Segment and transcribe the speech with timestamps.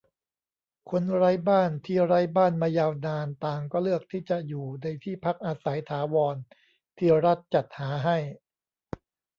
[0.89, 6.35] คนไร้บ้านที่ไร้บ้านมายาวนาน ต่างก็เลือกที่จะอยู่ในที่พักอาศัยถาวร
[6.97, 8.17] ที่รัฐจัดหาให้